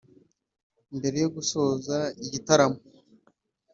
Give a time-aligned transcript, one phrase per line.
[0.97, 2.79] Mbere yo gusoza igitaramo